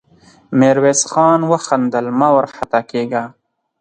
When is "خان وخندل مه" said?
1.11-2.29